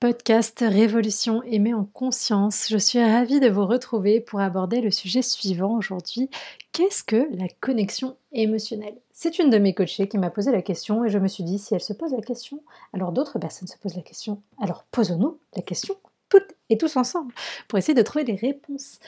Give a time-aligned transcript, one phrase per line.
[0.00, 2.68] podcast Révolution aimée en conscience.
[2.68, 6.28] Je suis ravie de vous retrouver pour aborder le sujet suivant aujourd'hui.
[6.72, 8.96] Qu'est-ce que la connexion émotionnelle?
[9.12, 11.58] C'est une de mes coachées qui m'a posé la question et je me suis dit
[11.58, 14.42] si elle se pose la question, alors d'autres personnes se posent la question.
[14.60, 15.96] Alors posons-nous la question
[16.28, 17.32] toutes et tous ensemble
[17.68, 18.98] pour essayer de trouver des réponses.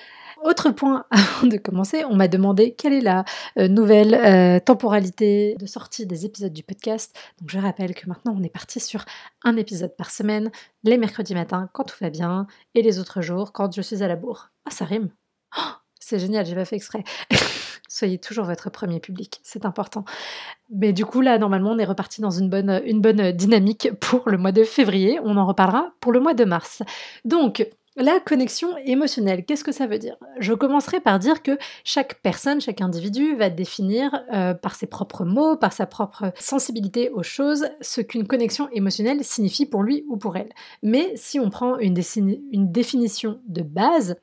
[0.43, 3.25] Autre point avant de commencer, on m'a demandé quelle est la
[3.59, 7.17] euh, nouvelle euh, temporalité de sortie des épisodes du podcast.
[7.41, 9.05] Donc je rappelle que maintenant on est parti sur
[9.45, 10.51] un épisode par semaine,
[10.85, 14.09] les mercredis matins quand tout va bien, et les autres jours quand je suis à
[14.09, 14.51] la bourre.
[14.67, 15.09] Ah ça rime
[15.59, 17.03] oh, C'est génial, j'ai pas fait exprès.
[17.89, 20.05] Soyez toujours votre premier public, c'est important.
[20.71, 24.29] Mais du coup, là, normalement, on est reparti dans une bonne, une bonne dynamique pour
[24.29, 25.21] le mois de février.
[25.23, 26.83] On en reparlera pour le mois de mars.
[27.25, 30.17] Donc, la connexion émotionnelle, qu'est-ce que ça veut dire?
[30.39, 35.25] Je commencerai par dire que chaque personne, chaque individu va définir euh, par ses propres
[35.25, 40.17] mots, par sa propre sensibilité aux choses, ce qu'une connexion émotionnelle signifie pour lui ou
[40.17, 40.53] pour elle.
[40.83, 41.99] Mais si on prend une,
[42.53, 44.17] une définition de base,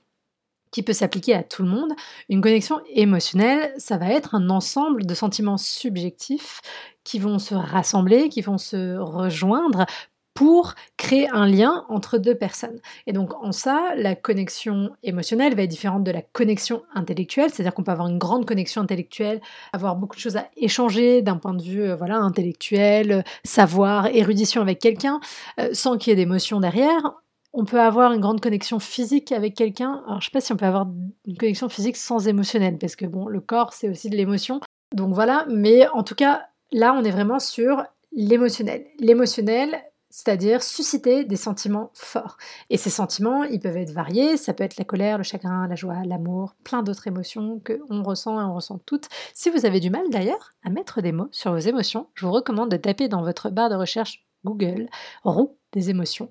[0.74, 1.92] qui peut s'appliquer à tout le monde,
[2.30, 6.62] une connexion émotionnelle, ça va être un ensemble de sentiments subjectifs
[7.04, 9.86] qui vont se rassembler, qui vont se rejoindre
[10.34, 12.80] pour créer un lien entre deux personnes.
[13.08, 17.74] Et donc en ça, la connexion émotionnelle va être différente de la connexion intellectuelle, c'est-à-dire
[17.74, 19.42] qu'on peut avoir une grande connexion intellectuelle,
[19.74, 24.62] avoir beaucoup de choses à échanger d'un point de vue euh, voilà intellectuel, savoir, érudition
[24.62, 25.20] avec quelqu'un,
[25.60, 27.14] euh, sans qu'il y ait d'émotion derrière.
[27.56, 30.04] On peut avoir une grande connexion physique avec quelqu'un.
[30.08, 30.88] Alors je sais pas si on peut avoir
[31.28, 34.60] une connexion physique sans émotionnel, parce que bon, le corps c'est aussi de l'émotion.
[34.96, 38.86] Donc voilà, mais en tout cas, là on est vraiment sur l'émotionnel.
[39.00, 42.38] L'émotionnel, c'est-à-dire susciter des sentiments forts.
[42.70, 45.74] Et ces sentiments, ils peuvent être variés, ça peut être la colère, le chagrin, la
[45.74, 49.10] joie, l'amour, plein d'autres émotions que on ressent et on ressent toutes.
[49.34, 52.32] Si vous avez du mal d'ailleurs à mettre des mots sur vos émotions, je vous
[52.32, 54.88] recommande de taper dans votre barre de recherche Google
[55.24, 56.30] roue des émotions.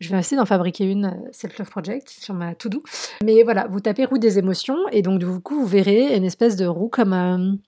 [0.00, 2.82] Je vais essayer d'en fabriquer une euh, Self Love Project sur ma to-do.
[3.22, 6.56] Mais voilà, vous tapez roue des émotions et donc du coup vous verrez une espèce
[6.56, 7.58] de roue comme un,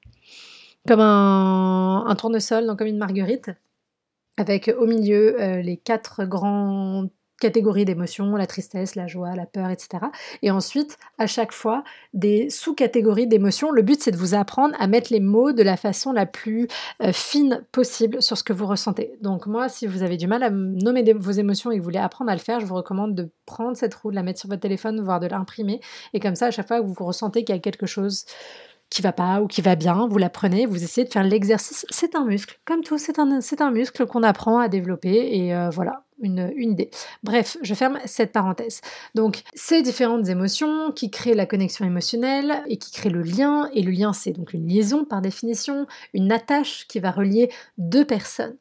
[0.89, 3.51] comme un, un tournesol, donc comme une marguerite
[4.41, 9.71] avec au milieu euh, les quatre grandes catégories d'émotions, la tristesse, la joie, la peur,
[9.71, 10.05] etc.
[10.43, 11.85] Et ensuite, à chaque fois,
[12.15, 13.71] des sous-catégories d'émotions.
[13.71, 16.69] Le but, c'est de vous apprendre à mettre les mots de la façon la plus
[17.03, 19.13] euh, fine possible sur ce que vous ressentez.
[19.21, 21.99] Donc moi, si vous avez du mal à nommer vos émotions et que vous voulez
[21.99, 24.49] apprendre à le faire, je vous recommande de prendre cette roue, de la mettre sur
[24.49, 25.81] votre téléphone, voire de l'imprimer.
[26.13, 28.25] Et comme ça, à chaque fois que vous ressentez qu'il y a quelque chose
[28.91, 31.87] qui va pas ou qui va bien, vous la prenez, vous essayez de faire l'exercice.
[31.91, 35.55] C'est un muscle, comme tout, c'est un, c'est un muscle qu'on apprend à développer et
[35.55, 36.91] euh, voilà, une, une, idée.
[37.23, 38.81] Bref, je ferme cette parenthèse.
[39.15, 43.83] Donc, ces différentes émotions qui créent la connexion émotionnelle et qui créent le lien, et
[43.83, 48.57] le lien c'est donc une liaison par définition, une attache qui va relier deux personnes.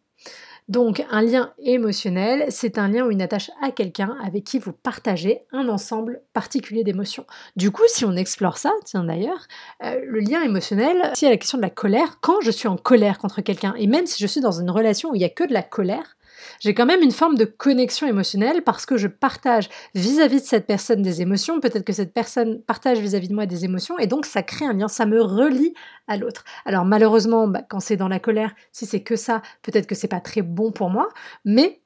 [0.70, 4.72] Donc un lien émotionnel, c'est un lien ou une attache à quelqu'un avec qui vous
[4.72, 7.26] partagez un ensemble particulier d'émotions.
[7.56, 9.48] Du coup, si on explore ça, tiens d'ailleurs,
[9.84, 13.18] euh, le lien émotionnel, à la question de la colère, quand je suis en colère
[13.18, 15.44] contre quelqu'un, et même si je suis dans une relation où il n'y a que
[15.44, 16.18] de la colère,
[16.60, 20.68] j'ai quand même une forme de connexion émotionnelle parce que je partage vis-à-vis de cette
[20.68, 24.26] personne des émotions, peut-être que cette personne partage vis-à-vis de moi des émotions, et donc
[24.26, 25.74] ça crée un lien, ça me relie
[26.08, 26.44] à l'autre.
[26.66, 30.08] Alors malheureusement, bah, quand c'est dans la colère, si c'est que ça, peut-être que c'est
[30.08, 31.10] pas très bon pour moi,
[31.46, 31.82] mais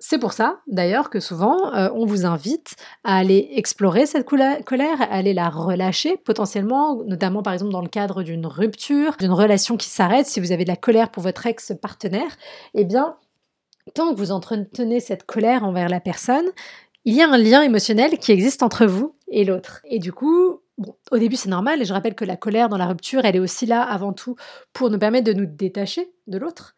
[0.00, 5.02] c'est pour ça, d'ailleurs, que souvent, euh, on vous invite à aller explorer cette colère,
[5.02, 9.76] à aller la relâcher potentiellement, notamment par exemple dans le cadre d'une rupture, d'une relation
[9.76, 12.36] qui s'arrête, si vous avez de la colère pour votre ex-partenaire,
[12.74, 13.16] eh bien,
[13.88, 16.46] tant que vous entretenez cette colère envers la personne,
[17.04, 19.80] il y a un lien émotionnel qui existe entre vous et l'autre.
[19.84, 20.60] Et du coup,
[21.10, 23.40] au début c'est normal, et je rappelle que la colère dans la rupture, elle est
[23.40, 24.36] aussi là avant tout
[24.72, 26.76] pour nous permettre de nous détacher de l'autre.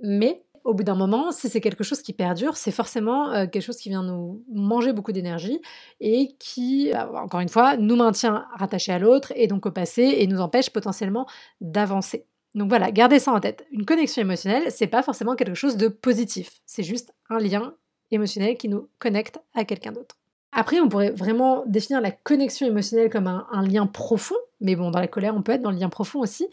[0.00, 3.62] Mais au bout d'un moment, si c'est quelque chose qui perdure, c'est forcément euh, quelque
[3.62, 5.60] chose qui vient nous manger beaucoup d'énergie
[6.00, 10.14] et qui, euh, encore une fois, nous maintient rattachés à l'autre et donc au passé
[10.18, 11.26] et nous empêche potentiellement
[11.60, 12.26] d'avancer.
[12.54, 13.66] Donc voilà, gardez ça en tête.
[13.72, 16.60] Une connexion émotionnelle, c'est pas forcément quelque chose de positif.
[16.66, 17.74] C'est juste un lien
[18.10, 20.16] émotionnel qui nous connecte à quelqu'un d'autre.
[20.54, 25.00] Après, on pourrait vraiment définir la connexion émotionnelle comme un, lien profond, mais bon, dans
[25.00, 26.46] la colère, on peut être dans le lien profond aussi,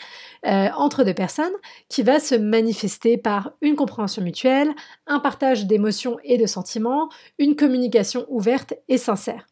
[0.46, 1.52] euh, entre deux personnes,
[1.90, 4.74] qui va se manifester par une compréhension mutuelle,
[5.06, 7.10] un partage d'émotions et de sentiments,
[7.40, 9.46] une communication ouverte et sincère.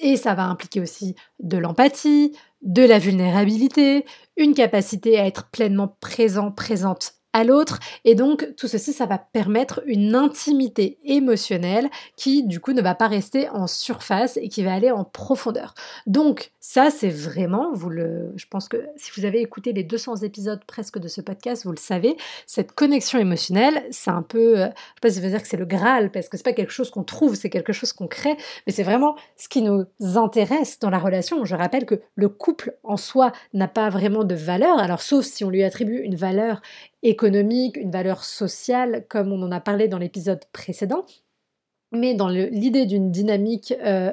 [0.00, 4.04] Et ça va impliquer aussi de l'empathie, de la vulnérabilité,
[4.36, 7.78] une capacité à être pleinement présent, présente à l'autre.
[8.04, 12.94] Et donc, tout ceci, ça va permettre une intimité émotionnelle qui, du coup, ne va
[12.94, 15.74] pas rester en surface et qui va aller en profondeur.
[16.06, 20.16] Donc, ça, c'est vraiment, vous le, je pense que si vous avez écouté les 200
[20.16, 22.16] épisodes presque de ce podcast, vous le savez,
[22.46, 25.48] cette connexion émotionnelle, c'est un peu, euh, je sais pas si ça veut dire que
[25.48, 28.08] c'est le Graal, parce que c'est pas quelque chose qu'on trouve, c'est quelque chose qu'on
[28.08, 28.36] crée,
[28.66, 29.84] mais c'est vraiment ce qui nous
[30.16, 31.44] intéresse dans la relation.
[31.44, 35.44] Je rappelle que le couple en soi n'a pas vraiment de valeur, alors sauf si
[35.44, 36.60] on lui attribue une valeur
[37.02, 41.06] économique, une valeur sociale, comme on en a parlé dans l'épisode précédent.
[41.92, 44.12] Mais dans l'idée d'une dynamique euh,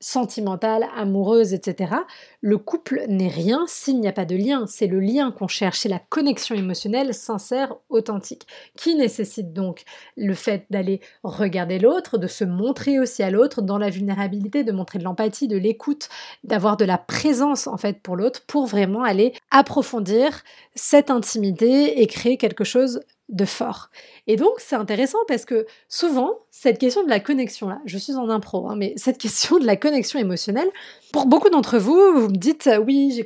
[0.00, 1.94] sentimentale, amoureuse, etc.,
[2.40, 4.66] le couple n'est rien s'il n'y a pas de lien.
[4.66, 8.46] C'est le lien qu'on cherche, c'est la connexion émotionnelle sincère, authentique,
[8.76, 9.84] qui nécessite donc
[10.16, 14.72] le fait d'aller regarder l'autre, de se montrer aussi à l'autre dans la vulnérabilité, de
[14.72, 16.08] montrer de l'empathie, de l'écoute,
[16.44, 20.42] d'avoir de la présence en fait pour l'autre, pour vraiment aller approfondir
[20.74, 23.90] cette intimité et créer quelque chose de fort.
[24.28, 28.14] Et donc, c'est intéressant parce que souvent, cette question de la connexion, là, je suis
[28.14, 30.68] en impro, hein, mais cette question de la connexion émotionnelle,
[31.12, 33.24] pour beaucoup d'entre vous, vous me dites, euh, oui,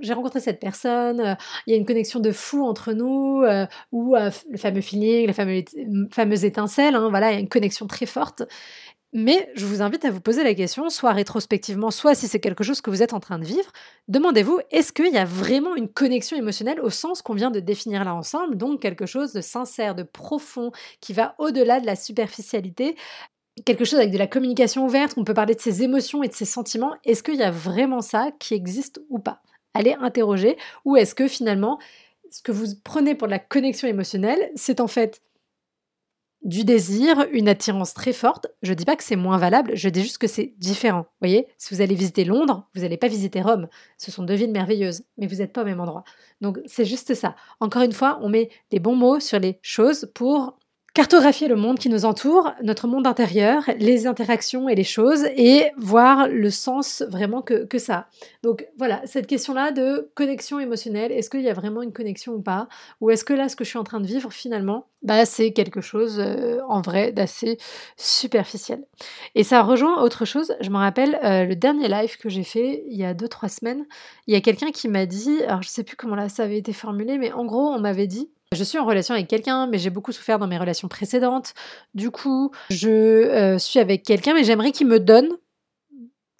[0.00, 1.34] j'ai rencontré cette personne, euh,
[1.66, 5.32] il y a une connexion de fou entre nous, euh, ou le fameux feeling, la
[5.32, 5.64] fameuse,
[6.12, 8.44] fameuse étincelle, hein, voilà, il y a une connexion très forte.
[9.12, 12.62] Mais je vous invite à vous poser la question, soit rétrospectivement, soit si c'est quelque
[12.62, 13.72] chose que vous êtes en train de vivre,
[14.08, 18.04] demandez-vous, est-ce qu'il y a vraiment une connexion émotionnelle au sens qu'on vient de définir
[18.04, 20.70] là ensemble, donc quelque chose de sincère, de profond,
[21.00, 22.94] qui va au-delà de la superficialité,
[23.64, 26.34] quelque chose avec de la communication ouverte, on peut parler de ses émotions et de
[26.34, 29.42] ses sentiments, est-ce qu'il y a vraiment ça qui existe ou pas?
[29.74, 31.78] Allez interroger, ou est-ce que finalement,
[32.30, 35.22] ce que vous prenez pour de la connexion émotionnelle, c'est en fait
[36.42, 38.46] du désir, une attirance très forte.
[38.62, 41.00] Je dis pas que c'est moins valable, je dis juste que c'est différent.
[41.00, 43.68] Vous voyez, si vous allez visiter Londres, vous n'allez pas visiter Rome.
[43.98, 46.04] Ce sont deux villes merveilleuses, mais vous n'êtes pas au même endroit.
[46.40, 47.34] Donc c'est juste ça.
[47.58, 50.58] Encore une fois, on met les bons mots sur les choses pour
[50.96, 55.70] cartographier le monde qui nous entoure, notre monde intérieur, les interactions et les choses, et
[55.76, 58.08] voir le sens vraiment que, que ça.
[58.42, 62.40] Donc voilà, cette question-là de connexion émotionnelle, est-ce qu'il y a vraiment une connexion ou
[62.40, 62.66] pas?
[63.02, 65.52] Ou est-ce que là, ce que je suis en train de vivre, finalement, bah, c'est
[65.52, 67.58] quelque chose euh, en vrai d'assez
[67.98, 68.82] superficiel.
[69.34, 72.84] Et ça rejoint autre chose, je me rappelle euh, le dernier live que j'ai fait
[72.88, 73.84] il y a 2-3 semaines,
[74.26, 76.72] il y a quelqu'un qui m'a dit, alors je sais plus comment ça avait été
[76.72, 79.90] formulé, mais en gros, on m'avait dit, je suis en relation avec quelqu'un, mais j'ai
[79.90, 81.54] beaucoup souffert dans mes relations précédentes.
[81.94, 85.28] Du coup, je euh, suis avec quelqu'un, mais j'aimerais qu'il me donne,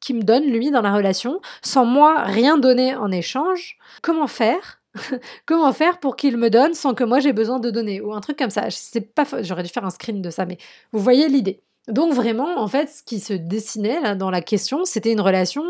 [0.01, 3.77] qu'il me donne lui dans la relation, sans moi rien donner en échange.
[4.03, 4.81] Comment faire?
[5.47, 8.01] Comment faire pour qu'il me donne sans que moi j'ai besoin de donner?
[8.01, 8.71] Ou un truc comme ça.
[8.71, 10.59] C'est pas, j'aurais dû faire un screen de ça, mais
[10.93, 11.61] vous voyez l'idée.
[11.89, 15.65] Donc vraiment, en fait, ce qui se dessinait là, dans la question, c'était une relation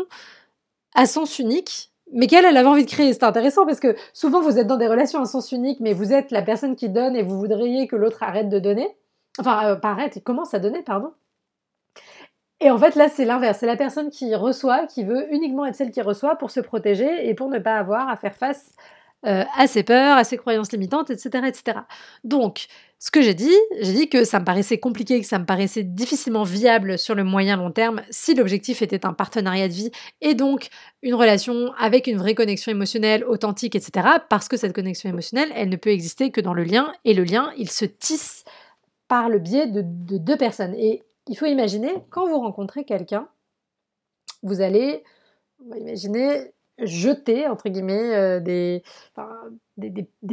[0.95, 3.13] à sens unique mais qu'elle, elle avait envie de créer.
[3.13, 6.13] C'est intéressant parce que souvent vous êtes dans des relations à sens unique, mais vous
[6.13, 8.87] êtes la personne qui donne et vous voudriez que l'autre arrête de donner.
[9.39, 11.11] Enfin, euh, arrête, commence à donner, pardon.
[12.59, 13.59] Et en fait, là, c'est l'inverse.
[13.59, 17.27] C'est la personne qui reçoit, qui veut uniquement être celle qui reçoit pour se protéger
[17.29, 18.73] et pour ne pas avoir à faire face
[19.25, 21.79] euh, à ses peurs, à ses croyances limitantes, etc., etc.
[22.23, 22.67] Donc,
[22.99, 25.83] ce que j'ai dit, j'ai dit que ça me paraissait compliqué, que ça me paraissait
[25.83, 30.33] difficilement viable sur le moyen long terme si l'objectif était un partenariat de vie et
[30.33, 30.69] donc
[31.03, 34.07] une relation avec une vraie connexion émotionnelle, authentique, etc.
[34.29, 37.23] Parce que cette connexion émotionnelle, elle ne peut exister que dans le lien et le
[37.23, 38.45] lien, il se tisse
[39.07, 40.73] par le biais de, de deux personnes.
[40.75, 43.27] Et il faut imaginer, quand vous rencontrez quelqu'un,
[44.43, 45.03] vous allez,
[45.63, 48.83] on va imaginer, jeter, entre guillemets, euh, des,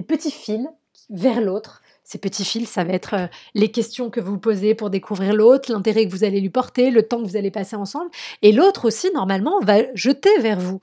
[0.06, 0.68] petits fils
[1.10, 1.82] vers l'autre.
[2.04, 5.72] Ces petits fils, ça va être euh, les questions que vous posez pour découvrir l'autre,
[5.72, 8.10] l'intérêt que vous allez lui porter, le temps que vous allez passer ensemble.
[8.42, 10.80] Et l'autre aussi, normalement, va jeter vers vous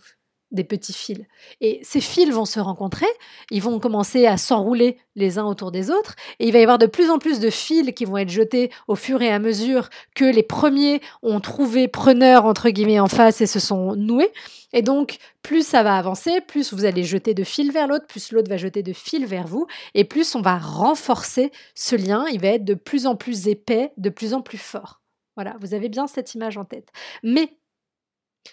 [0.52, 1.26] des petits fils.
[1.62, 3.08] Et ces fils vont se rencontrer,
[3.50, 6.78] ils vont commencer à s'enrouler les uns autour des autres, et il va y avoir
[6.78, 9.90] de plus en plus de fils qui vont être jetés au fur et à mesure
[10.16, 14.32] que les premiers ont trouvé preneur, entre guillemets, en face et se sont noués.
[14.74, 18.32] Et donc, plus ça va avancer, plus vous allez jeter de fils vers l'autre, plus
[18.32, 22.40] l'autre va jeter de fils vers vous, et plus on va renforcer ce lien, il
[22.40, 25.02] va être de plus en plus épais, de plus en plus fort.
[25.36, 26.90] Voilà, vous avez bien cette image en tête.
[27.24, 27.58] Mais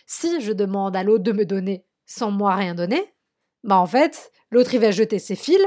[0.07, 3.15] si je demande à l'autre de me donner sans moi rien donner,
[3.63, 5.61] bah en fait, l'autre il va jeter ses fils.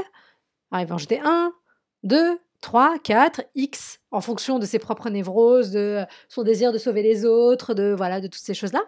[0.72, 1.54] il va en jeter un,
[2.02, 7.02] deux, trois, quatre, X, en fonction de ses propres névroses, de son désir de sauver
[7.02, 8.82] les autres, de voilà, de toutes ces choses-là.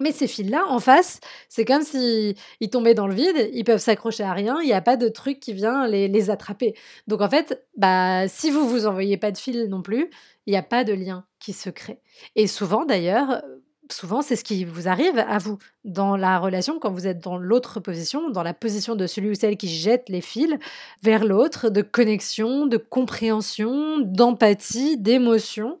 [0.00, 2.34] Mais ces fils-là, en face, c'est comme s'ils
[2.70, 5.40] tombaient dans le vide, ils peuvent s'accrocher à rien, il n'y a pas de truc
[5.40, 6.74] qui vient les, les, attraper.
[7.06, 10.10] Donc en fait, bah, si vous vous envoyez pas de fil non plus,
[10.46, 12.00] il n'y a pas de lien qui se crée.
[12.34, 13.42] Et souvent d'ailleurs,
[13.92, 17.38] souvent, c'est ce qui vous arrive à vous dans la relation quand vous êtes dans
[17.38, 20.54] l'autre position, dans la position de celui ou celle qui jette les fils
[21.02, 25.78] vers l'autre, de connexion, de compréhension, d'empathie, d'émotion.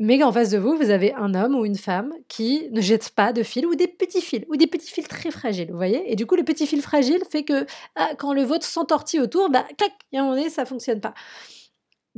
[0.00, 3.10] Mais en face de vous, vous avez un homme ou une femme qui ne jette
[3.10, 6.10] pas de fils ou des petits fils, ou des petits fils très fragiles, vous voyez?
[6.12, 9.50] Et du coup, le petit fil fragile fait que ah, quand le vôtre s'entortille autour,
[9.50, 11.14] bah, clac, il y a un moment donné, ça fonctionne pas.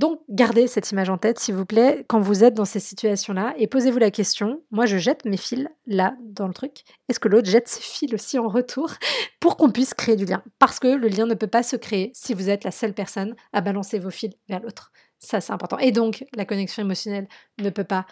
[0.01, 3.53] Donc, gardez cette image en tête, s'il vous plaît, quand vous êtes dans ces situations-là,
[3.59, 7.29] et posez-vous la question, moi je jette mes fils là, dans le truc, est-ce que
[7.29, 8.93] l'autre jette ses fils aussi en retour
[9.41, 10.43] pour qu'on puisse créer du lien?
[10.59, 13.37] Parce que le lien ne peut pas se créer si vous êtes la seule personne
[13.53, 14.91] à balancer vos fils vers l'autre.
[15.19, 15.77] Ça, c'est important.
[15.77, 17.29] Et donc, la connexion émotionnelle
[17.59, 18.07] ne peut pas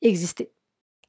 [0.00, 0.52] exister.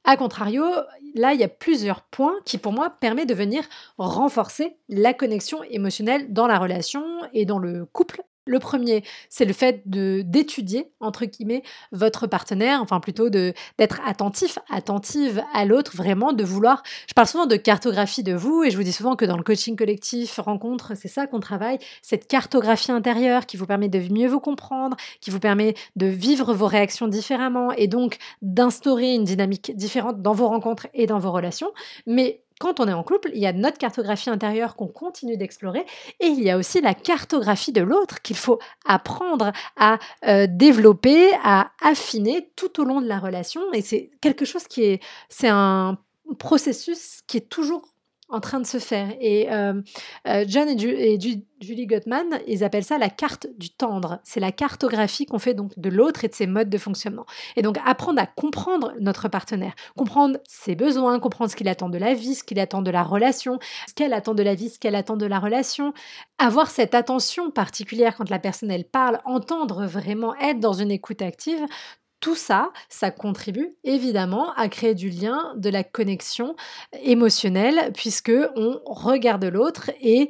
[0.04, 0.66] A contrario,
[1.14, 3.64] là, il y a plusieurs points qui, pour moi, permettent de venir
[4.00, 9.54] renforcer la connexion émotionnelle dans la relation et dans le couple le premier, c'est le
[9.54, 16.34] fait d'étudier entre guillemets votre partenaire, enfin plutôt de d'être attentif, attentive à l'autre, vraiment
[16.34, 16.84] de vouloir.
[17.08, 19.44] Je parle souvent de cartographie de vous et je vous dis souvent que dans le
[19.44, 24.28] coaching collectif, rencontre, c'est ça qu'on travaille, cette cartographie intérieure qui vous permet de mieux
[24.28, 29.76] vous comprendre, qui vous permet de vivre vos réactions différemment et donc d'instaurer une dynamique
[29.76, 31.72] différente dans vos rencontres et dans vos relations.
[32.08, 35.86] Mais quand on est en couple, il y a notre cartographie intérieure qu'on continue d'explorer
[36.22, 41.34] et il y a aussi la cartographie de l'autre qu'il faut apprendre à euh, développer,
[41.44, 43.62] à affiner tout au long de la relation.
[43.74, 45.98] Et c'est quelque chose qui est, c'est un
[46.40, 47.93] processus qui est toujours
[48.30, 49.10] en train de se faire.
[49.20, 49.82] Et euh,
[50.28, 51.20] euh, John et,
[51.62, 54.20] Julie Gottman, ils appellent ça la carte du tendre.
[54.24, 57.26] C'est la cartographie qu'on fait donc de l'autre et de ses modes de fonctionnement.
[57.56, 61.98] Et donc apprendre à comprendre notre partenaire, comprendre ses besoins, comprendre ce qu'il attend de
[61.98, 64.80] la vie, ce qu'il attend de la relation, ce qu'elle attend de la vie, ce
[64.80, 65.94] qu'elle attend de la relation,
[66.38, 71.22] avoir cette attention particulière quand la personne elle parle, entendre vraiment, être dans une écoute
[71.22, 71.66] active,
[72.24, 76.56] tout ça, ça contribue évidemment à créer du lien, de la connexion
[77.02, 80.30] émotionnelle, puisque on regarde l'autre et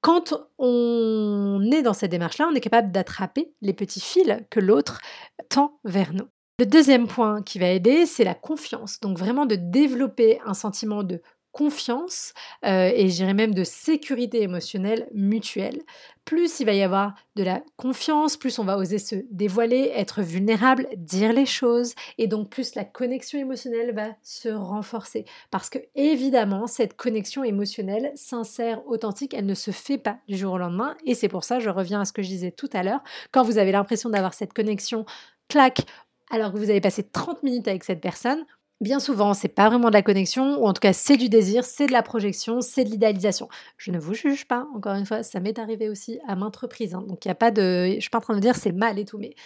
[0.00, 5.00] quand on est dans cette démarche-là, on est capable d'attraper les petits fils que l'autre
[5.48, 6.26] tend vers nous.
[6.58, 8.98] Le deuxième point qui va aider, c'est la confiance.
[8.98, 11.22] Donc vraiment de développer un sentiment de
[11.54, 12.34] confiance
[12.66, 15.80] euh, et j'irais même de sécurité émotionnelle mutuelle.
[16.24, 20.20] Plus il va y avoir de la confiance, plus on va oser se dévoiler, être
[20.20, 25.26] vulnérable, dire les choses et donc plus la connexion émotionnelle va se renforcer.
[25.52, 30.54] Parce que évidemment, cette connexion émotionnelle sincère, authentique, elle ne se fait pas du jour
[30.54, 32.82] au lendemain et c'est pour ça, je reviens à ce que je disais tout à
[32.82, 35.06] l'heure, quand vous avez l'impression d'avoir cette connexion,
[35.48, 35.82] clac,
[36.30, 38.44] alors que vous avez passé 30 minutes avec cette personne,
[38.84, 41.64] Bien souvent, c'est pas vraiment de la connexion, ou en tout cas, c'est du désir,
[41.64, 43.48] c'est de la projection, c'est de l'idéalisation.
[43.78, 46.94] Je ne vous juge pas, encore une fois, ça m'est arrivé aussi à maintes reprises.
[46.94, 47.02] Hein.
[47.08, 47.94] donc, il n'y a pas de.
[47.94, 49.36] Je suis pas en train de dire c'est mal et tout, mais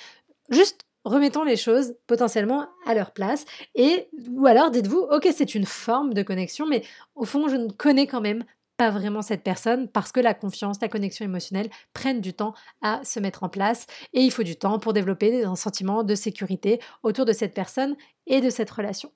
[0.50, 3.44] juste remettons les choses potentiellement à leur place.
[3.76, 6.82] Et, ou alors, dites-vous, ok, c'est une forme de connexion, mais
[7.14, 8.42] au fond, je ne connais quand même
[8.76, 13.04] pas vraiment cette personne parce que la confiance, la connexion émotionnelle prennent du temps à
[13.04, 16.80] se mettre en place et il faut du temps pour développer un sentiment de sécurité
[17.04, 19.12] autour de cette personne et de cette relation.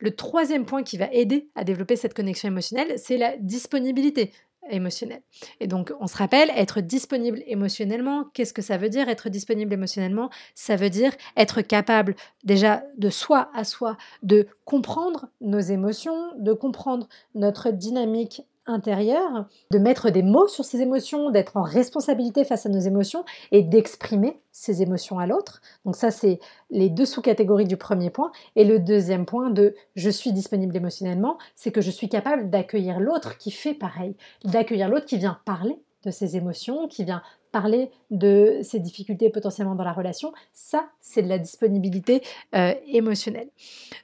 [0.00, 4.32] Le troisième point qui va aider à développer cette connexion émotionnelle, c'est la disponibilité
[4.70, 5.22] émotionnelle.
[5.60, 9.72] Et donc, on se rappelle, être disponible émotionnellement, qu'est-ce que ça veut dire être disponible
[9.72, 10.30] émotionnellement?
[10.54, 16.52] Ça veut dire être capable déjà de soi à soi, de comprendre nos émotions, de
[16.52, 22.66] comprendre notre dynamique intérieur, de mettre des mots sur ses émotions, d'être en responsabilité face
[22.66, 25.60] à nos émotions et d'exprimer ses émotions à l'autre.
[25.84, 28.30] Donc ça, c'est les deux sous-catégories du premier point.
[28.56, 33.00] Et le deuxième point de je suis disponible émotionnellement, c'est que je suis capable d'accueillir
[33.00, 37.90] l'autre qui fait pareil, d'accueillir l'autre qui vient parler de ses émotions, qui vient parler
[38.10, 40.32] de ses difficultés potentiellement dans la relation.
[40.52, 42.22] Ça, c'est de la disponibilité
[42.54, 43.48] euh, émotionnelle.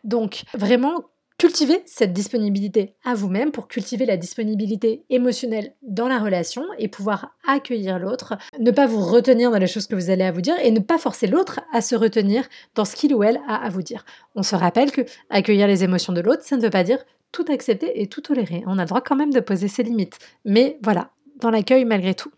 [0.02, 1.04] Donc vraiment,
[1.44, 7.36] cultiver cette disponibilité à vous-même, pour cultiver la disponibilité émotionnelle dans la relation et pouvoir
[7.46, 10.54] accueillir l'autre, ne pas vous retenir dans les choses que vous allez à vous dire
[10.62, 13.68] et ne pas forcer l'autre à se retenir dans ce qu'il ou elle a à
[13.68, 14.06] vous dire.
[14.34, 17.44] On se rappelle que accueillir les émotions de l'autre, ça ne veut pas dire tout
[17.50, 18.62] accepter et tout tolérer.
[18.66, 20.18] On a le droit quand même de poser ses limites.
[20.46, 21.10] Mais voilà,
[21.42, 22.32] dans l'accueil malgré tout.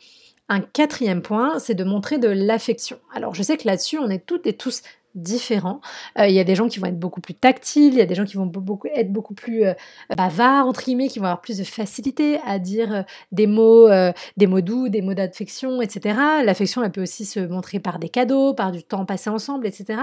[0.49, 2.99] Un quatrième point, c'est de montrer de l'affection.
[3.15, 4.83] Alors je sais que là-dessus, on est toutes et tous
[5.17, 5.81] différents.
[6.19, 8.07] Euh, il y a des gens qui vont être beaucoup plus tactiles, il y a
[8.07, 8.51] des gens qui vont
[8.95, 9.75] être beaucoup plus euh,
[10.17, 13.89] bavards, entre guillemets, qui vont avoir plus de facilité à dire euh, des mots,
[14.37, 16.19] des mots doux, des mots d'affection, etc.
[16.45, 20.03] L'affection, elle peut aussi se montrer par des cadeaux, par du temps passé ensemble, etc.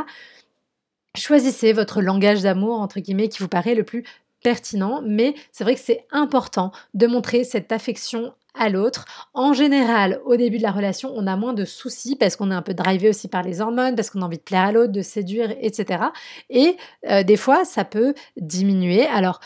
[1.15, 4.03] Choisissez votre langage d'amour, entre guillemets, qui vous paraît le plus
[4.43, 9.05] pertinent, mais c'est vrai que c'est important de montrer cette affection à l'autre.
[9.33, 12.55] En général, au début de la relation, on a moins de soucis parce qu'on est
[12.55, 14.91] un peu drivé aussi par les hormones, parce qu'on a envie de plaire à l'autre,
[14.91, 16.03] de séduire, etc.
[16.49, 16.77] Et
[17.09, 19.05] euh, des fois, ça peut diminuer.
[19.05, 19.39] Alors,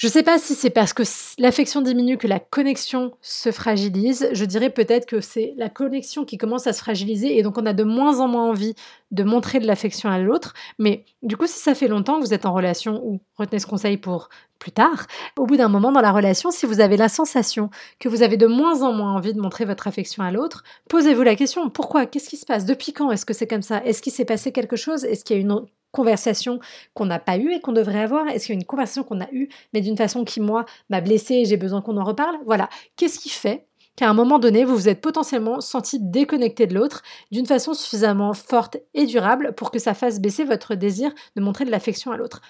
[0.00, 1.02] je ne sais pas si c'est parce que
[1.38, 4.30] l'affection diminue que la connexion se fragilise.
[4.32, 7.66] Je dirais peut-être que c'est la connexion qui commence à se fragiliser et donc on
[7.66, 8.74] a de moins en moins envie
[9.10, 10.54] de montrer de l'affection à l'autre.
[10.78, 13.66] Mais du coup, si ça fait longtemps que vous êtes en relation ou retenez ce
[13.66, 15.06] conseil pour plus tard,
[15.38, 18.38] au bout d'un moment dans la relation, si vous avez la sensation que vous avez
[18.38, 22.06] de moins en moins envie de montrer votre affection à l'autre, posez-vous la question pourquoi?
[22.06, 22.64] Qu'est-ce qui se passe?
[22.64, 23.84] Depuis quand est-ce que c'est comme ça?
[23.84, 25.04] Est-ce qu'il s'est passé quelque chose?
[25.04, 25.52] Est-ce qu'il y a une
[25.92, 26.60] conversation
[26.94, 28.26] qu'on n'a pas eue et qu'on devrait avoir.
[28.28, 31.00] Est-ce qu'il y a une conversation qu'on a eue, mais d'une façon qui, moi, m'a
[31.00, 32.36] blessée et j'ai besoin qu'on en reparle?
[32.46, 32.68] Voilà.
[32.96, 33.66] Qu'est-ce qui fait
[33.96, 38.32] qu'à un moment donné, vous vous êtes potentiellement senti déconnecté de l'autre d'une façon suffisamment
[38.34, 42.16] forte et durable pour que ça fasse baisser votre désir de montrer de l'affection à
[42.16, 42.40] l'autre?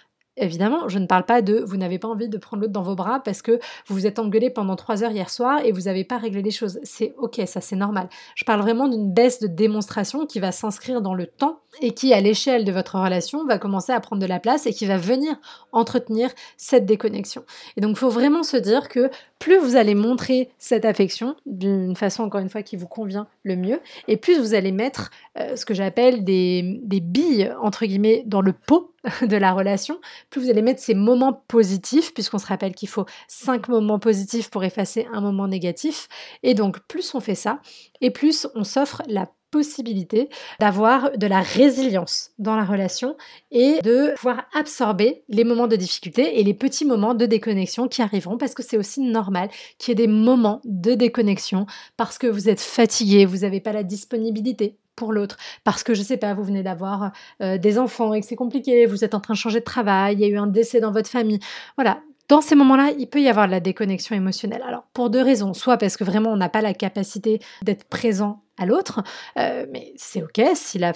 [0.40, 2.94] Évidemment, je ne parle pas de vous n'avez pas envie de prendre l'autre dans vos
[2.94, 6.04] bras parce que vous vous êtes engueulé pendant trois heures hier soir et vous n'avez
[6.04, 6.80] pas réglé les choses.
[6.82, 8.09] C'est ok, ça c'est normal.
[8.35, 12.12] Je parle vraiment d'une baisse de démonstration qui va s'inscrire dans le temps et qui,
[12.12, 14.97] à l'échelle de votre relation, va commencer à prendre de la place et qui va
[14.97, 15.37] venir
[15.73, 17.44] entretenir cette déconnexion.
[17.76, 21.97] Et donc, il faut vraiment se dire que plus vous allez montrer cette affection d'une
[21.97, 25.56] façon, encore une fois, qui vous convient le mieux, et plus vous allez mettre euh,
[25.56, 28.89] ce que j'appelle des, des billes, entre guillemets, dans le pot
[29.23, 33.07] de la relation, plus vous allez mettre ces moments positifs, puisqu'on se rappelle qu'il faut
[33.28, 36.09] cinq moments positifs pour effacer un moment négatif.
[36.42, 37.61] Et donc, plus on fait ça,
[38.00, 40.28] et plus on s'offre la possibilité
[40.61, 43.16] d'avoir de la résilience dans la relation
[43.50, 48.00] et de pouvoir absorber les moments de difficulté et les petits moments de déconnexion qui
[48.00, 52.28] arriveront parce que c'est aussi normal qu'il y ait des moments de déconnexion parce que
[52.28, 54.76] vous êtes fatigué, vous n'avez pas la disponibilité
[55.08, 58.36] l'autre parce que je sais pas, vous venez d'avoir euh, des enfants et que c'est
[58.36, 60.80] compliqué, vous êtes en train de changer de travail, il y a eu un décès
[60.80, 61.41] dans votre famille.
[61.76, 64.63] Voilà, dans ces moments-là, il peut y avoir de la déconnexion émotionnelle.
[64.67, 65.52] Alors, pour deux raisons.
[65.52, 69.02] Soit parce que vraiment, on n'a pas la capacité d'être présent l'autre,
[69.38, 70.92] euh, mais c'est ok si la,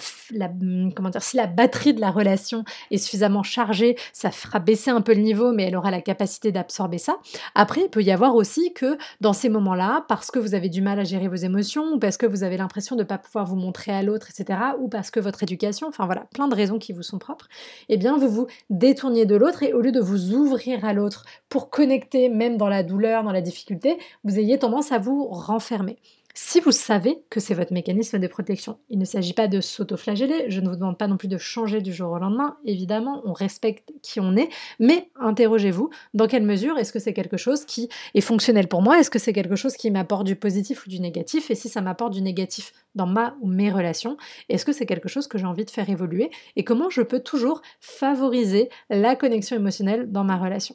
[0.95, 5.01] comment dire, si la batterie de la relation est suffisamment chargée, ça fera baisser un
[5.01, 7.19] peu le niveau, mais elle aura la capacité d'absorber ça.
[7.55, 10.83] Après, il peut y avoir aussi que dans ces moments-là, parce que vous avez du
[10.83, 13.47] mal à gérer vos émotions, ou parce que vous avez l'impression de ne pas pouvoir
[13.47, 16.79] vous montrer à l'autre, etc., ou parce que votre éducation, enfin voilà, plein de raisons
[16.79, 17.49] qui vous sont propres,
[17.89, 21.25] eh bien vous vous détourniez de l'autre et au lieu de vous ouvrir à l'autre
[21.49, 25.99] pour connecter même dans la douleur, dans la difficulté, vous ayez tendance à vous renfermer.
[26.37, 30.47] Si vous savez que c'est votre mécanisme de protection, il ne s'agit pas de s'auto-flageller,
[30.49, 33.33] je ne vous demande pas non plus de changer du jour au lendemain, évidemment, on
[33.33, 34.49] respecte qui on est,
[34.81, 38.99] mais interrogez-vous, dans quelle mesure est-ce que c'est quelque chose qui est fonctionnel pour moi,
[38.99, 41.81] est-ce que c'est quelque chose qui m'apporte du positif ou du négatif, et si ça
[41.83, 44.17] m'apporte du négatif dans ma ou mes relations,
[44.49, 47.21] est-ce que c'est quelque chose que j'ai envie de faire évoluer, et comment je peux
[47.21, 50.75] toujours favoriser la connexion émotionnelle dans ma relation?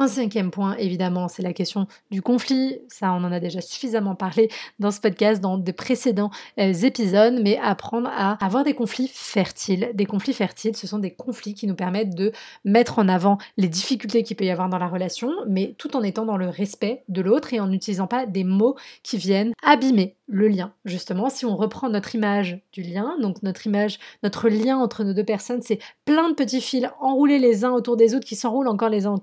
[0.00, 2.80] Un cinquième point, évidemment, c'est la question du conflit.
[2.88, 7.38] Ça, on en a déjà suffisamment parlé dans ce podcast, dans de précédents euh, épisodes,
[7.40, 9.90] mais apprendre à avoir des conflits fertiles.
[9.94, 12.32] Des conflits fertiles, ce sont des conflits qui nous permettent de
[12.64, 16.02] mettre en avant les difficultés qu'il peut y avoir dans la relation, mais tout en
[16.02, 20.16] étant dans le respect de l'autre et en n'utilisant pas des mots qui viennent abîmer
[20.26, 20.72] le lien.
[20.84, 25.12] Justement, si on reprend notre image du lien, donc notre image, notre lien entre nos
[25.12, 28.68] deux personnes, c'est plein de petits fils enroulés les uns autour des autres qui s'enroulent
[28.68, 29.14] encore les uns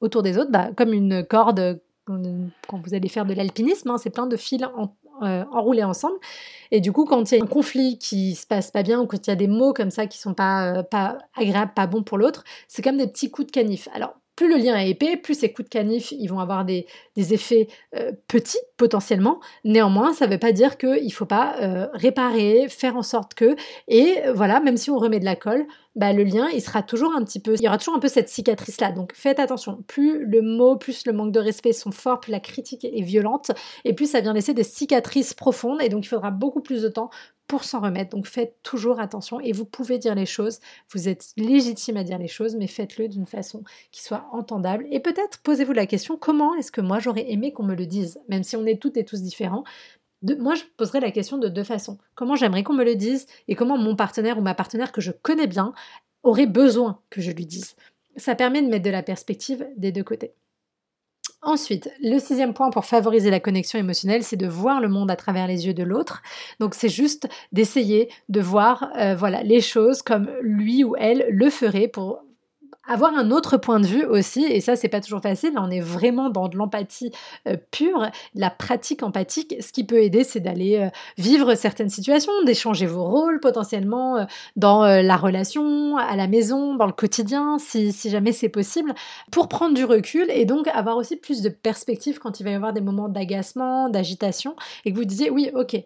[0.00, 1.80] autour des autres, bah, comme une corde
[2.68, 4.62] quand vous allez faire de l'alpinisme, hein, c'est plein de fils
[5.22, 6.16] euh, enroulés ensemble.
[6.70, 9.06] Et du coup, quand il y a un conflit qui se passe pas bien ou
[9.06, 11.86] quand il y a des mots comme ça qui sont pas, euh, pas agréables, pas
[11.86, 13.88] bons pour l'autre, c'est comme des petits coups de canif.
[13.94, 16.86] Alors, plus le lien est épais, plus ces coups de canif, ils vont avoir des,
[17.16, 19.40] effets euh, petits potentiellement.
[19.64, 23.34] Néanmoins, ça ne veut pas dire qu'il ne faut pas euh, réparer, faire en sorte
[23.34, 23.56] que,
[23.88, 27.12] et voilà, même si on remet de la colle, bah, le lien, il sera toujours
[27.16, 28.92] un petit peu, il y aura toujours un peu cette cicatrice-là.
[28.92, 29.82] Donc faites attention.
[29.88, 33.50] Plus le mot, plus le manque de respect sont forts, plus la critique est violente,
[33.84, 36.88] et plus ça vient laisser des cicatrices profondes, et donc il faudra beaucoup plus de
[36.88, 37.10] temps
[37.48, 38.10] pour s'en remettre.
[38.10, 40.60] Donc faites toujours attention et vous pouvez dire les choses,
[40.92, 44.86] vous êtes légitime à dire les choses, mais faites-le d'une façon qui soit entendable.
[44.90, 48.20] Et peut-être posez-vous la question, comment est-ce que moi j'aurais aimé qu'on me le dise,
[48.28, 49.64] même si on est toutes et tous différents?
[50.22, 51.98] moi, je poserais la question de deux façons.
[52.14, 55.12] Comment j'aimerais qu'on me le dise et comment mon partenaire ou ma partenaire que je
[55.12, 55.72] connais bien
[56.24, 57.76] aurait besoin que je lui dise?
[58.16, 60.34] Ça permet de mettre de la perspective des deux côtés.
[61.42, 65.16] Ensuite, le sixième point pour favoriser la connexion émotionnelle, c'est de voir le monde à
[65.16, 66.20] travers les yeux de l'autre.
[66.58, 71.48] Donc c'est juste d'essayer de voir euh, voilà les choses comme lui ou elle le
[71.48, 72.24] ferait pour
[72.88, 75.80] avoir un autre point de vue aussi, et ça c'est pas toujours facile, on est
[75.80, 77.12] vraiment dans de l'empathie
[77.46, 82.32] euh, pure, la pratique empathique, ce qui peut aider c'est d'aller euh, vivre certaines situations,
[82.44, 84.24] d'échanger vos rôles potentiellement euh,
[84.56, 88.94] dans la relation, à la maison, dans le quotidien, si, si jamais c'est possible,
[89.30, 92.54] pour prendre du recul et donc avoir aussi plus de perspective quand il va y
[92.54, 95.76] avoir des moments d'agacement, d'agitation, et que vous disiez oui ok,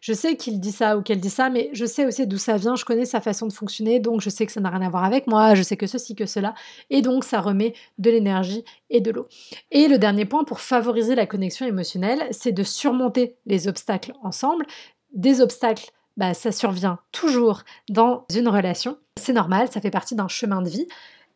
[0.00, 2.56] je sais qu'il dit ça ou qu'elle dit ça, mais je sais aussi d'où ça
[2.56, 4.90] vient, je connais sa façon de fonctionner, donc je sais que ça n'a rien à
[4.90, 6.54] voir avec moi, je sais que ceci, que cela,
[6.90, 9.28] et donc ça remet de l'énergie et de l'eau.
[9.70, 14.66] Et le dernier point pour favoriser la connexion émotionnelle, c'est de surmonter les obstacles ensemble.
[15.12, 18.98] Des obstacles, bah, ça survient toujours dans une relation.
[19.18, 20.86] C'est normal, ça fait partie d'un chemin de vie.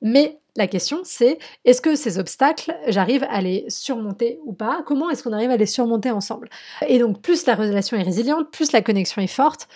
[0.02, 4.82] Mais la question, c'est est-ce que ces obstacles, j'arrive à les surmonter ou pas?
[4.86, 6.48] Comment est-ce qu'on arrive à les surmonter ensemble?
[6.86, 9.68] Et donc, plus la relation est résiliente, plus la connexion est forte,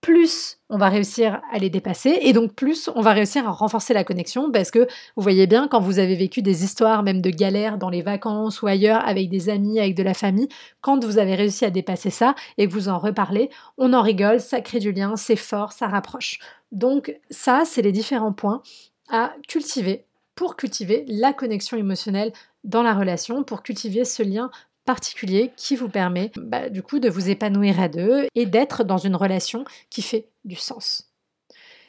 [0.00, 3.92] plus on va réussir à les dépasser et donc plus on va réussir à renforcer
[3.92, 7.30] la connexion parce que vous voyez bien quand vous avez vécu des histoires même de
[7.30, 10.48] galères dans les vacances ou ailleurs avec des amis, avec de la famille,
[10.80, 14.40] quand vous avez réussi à dépasser ça et que vous en reparlez, on en rigole,
[14.40, 16.38] ça crée du lien, c'est fort, ça rapproche.
[16.72, 18.62] Donc ça, c'est les différents points
[19.10, 22.32] à cultiver pour cultiver la connexion émotionnelle
[22.64, 24.50] dans la relation, pour cultiver ce lien
[24.84, 28.98] particulier qui vous permet bah, du coup de vous épanouir à deux et d'être dans
[28.98, 31.10] une relation qui fait du sens.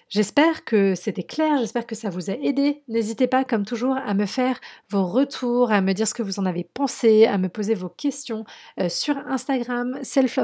[0.09, 2.83] J'espère que c'était clair, j'espère que ça vous a aidé.
[2.89, 6.37] N'hésitez pas, comme toujours, à me faire vos retours, à me dire ce que vous
[6.37, 8.43] en avez pensé, à me poser vos questions
[8.81, 10.37] euh, sur Instagram, Self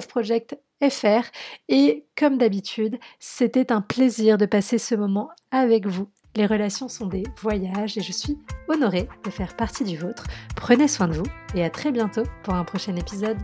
[0.82, 1.24] FR.
[1.68, 6.08] Et comme d'habitude, c'était un plaisir de passer ce moment avec vous
[6.38, 10.28] les relations sont des voyages et je suis honorée de faire partie du vôtre.
[10.56, 13.38] Prenez soin de vous et à très bientôt pour un prochain épisode.